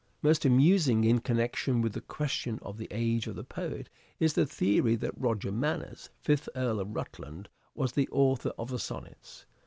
Most 0.23 0.45
amusing 0.45 1.03
in 1.03 1.19
connection 1.19 1.79
with 1.79 1.93
the 1.93 2.01
question 2.01 2.57
of 2.63 2.77
the 2.79 2.87
age 2.89 3.27
of 3.27 3.35
the 3.35 3.43
poet 3.43 3.87
is 4.19 4.33
the 4.33 4.47
theory 4.47 4.95
that 4.95 5.15
Roger 5.15 5.51
Manners, 5.51 6.09
Fifth 6.17 6.49
Earl 6.55 6.79
of 6.79 6.95
Rutland, 6.95 7.49
was 7.75 7.91
the 7.91 8.09
author 8.11 8.51
of 8.57 8.69
the 8.71 8.79
sonnets. 8.79 9.45